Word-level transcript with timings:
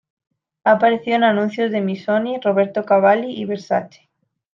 Ha 0.63 0.71
aparecido 0.71 1.17
en 1.17 1.23
anuncios 1.23 1.69
para 1.69 1.83
Missoni, 1.83 2.39
Roberto 2.41 2.83
Cavalli 2.85 3.39
y 3.39 3.45
Versace. 3.45 4.09